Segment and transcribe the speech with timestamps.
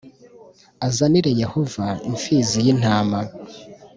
[0.87, 3.19] azanire Yehova imfizi y intama